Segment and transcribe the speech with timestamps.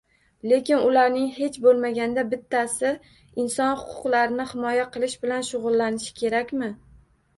[0.51, 2.91] Lekin ularning hech bo‘lmaganda bittasi
[3.43, 6.73] inson huquqlarini himoya qilish bilan shug‘ullanishi kerakmi?